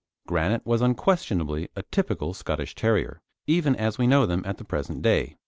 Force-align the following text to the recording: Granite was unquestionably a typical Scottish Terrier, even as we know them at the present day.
Granite 0.25 0.65
was 0.65 0.81
unquestionably 0.81 1.69
a 1.75 1.83
typical 1.83 2.33
Scottish 2.33 2.73
Terrier, 2.73 3.21
even 3.45 3.75
as 3.75 3.99
we 3.99 4.07
know 4.07 4.25
them 4.25 4.41
at 4.47 4.57
the 4.57 4.65
present 4.65 5.03
day. 5.03 5.35